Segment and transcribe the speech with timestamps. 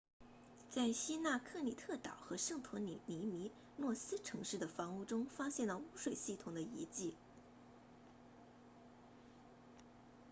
[0.71, 7.13] 在希腊克里特岛和圣托里尼米诺斯城市的房屋中发现了污水系统的遗迹